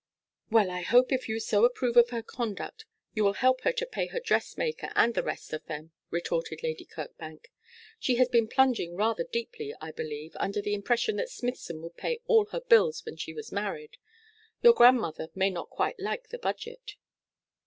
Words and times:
'Well, 0.49 0.71
I 0.71 0.81
hope 0.81 1.11
if 1.11 1.29
you 1.29 1.39
so 1.39 1.63
approve 1.63 1.95
of 1.95 2.09
her 2.09 2.23
conduct 2.23 2.85
you 3.13 3.23
will 3.23 3.33
help 3.35 3.61
her 3.61 3.71
to 3.73 3.85
pay 3.85 4.07
her 4.07 4.19
dressmaker, 4.19 4.89
and 4.95 5.13
the 5.13 5.21
rest 5.21 5.53
of 5.53 5.63
them,' 5.67 5.91
retorted 6.09 6.63
Lady 6.63 6.85
Kirkbank. 6.85 7.51
'She 7.99 8.15
has 8.15 8.27
been 8.27 8.47
plunging 8.47 8.95
rather 8.95 9.23
deeply, 9.23 9.75
I 9.79 9.91
believe, 9.91 10.35
under 10.39 10.59
the 10.59 10.73
impression 10.73 11.17
that 11.17 11.29
Smithson 11.29 11.83
would 11.83 11.97
pay 11.97 12.19
all 12.25 12.45
her 12.47 12.61
bills 12.61 13.05
when 13.05 13.15
she 13.17 13.31
was 13.35 13.51
married. 13.51 13.97
Your 14.63 14.73
grandmother 14.73 15.29
may 15.35 15.51
not 15.51 15.69
quite 15.69 15.99
like 15.99 16.29
the 16.29 16.39
budget.' 16.39 16.95